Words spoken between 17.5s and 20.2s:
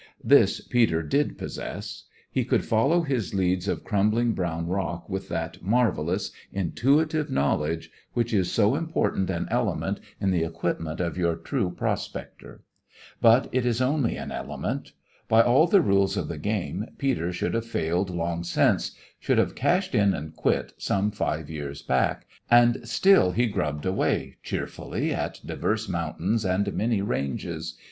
have failed long since, should have "cashed in